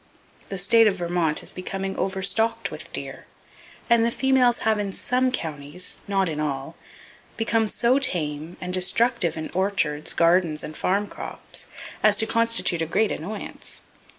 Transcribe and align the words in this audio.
The 0.49 0.57
state 0.57 0.87
of 0.87 0.95
Vermont 0.95 1.43
is 1.43 1.51
becoming 1.51 1.95
overstocked 1.95 2.71
with 2.71 2.91
deer, 2.91 3.27
and 3.87 4.03
the 4.03 4.09
females 4.09 4.57
have 4.65 4.79
in 4.79 4.91
some 4.93 5.31
counties 5.31 5.97
(not 6.07 6.27
in 6.27 6.39
all), 6.39 6.75
become 7.37 7.67
so 7.67 7.99
tame 7.99 8.57
and 8.59 8.73
destructive 8.73 9.37
in 9.37 9.51
orchards, 9.51 10.13
gardens 10.15 10.63
and 10.63 10.75
farm 10.75 11.05
crops 11.05 11.67
as 12.01 12.15
to 12.17 12.25
constitute 12.25 12.81
a 12.81 12.87
great 12.87 13.11
annoyance. 13.11 13.83